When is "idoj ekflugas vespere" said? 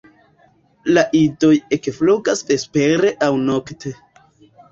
1.19-3.11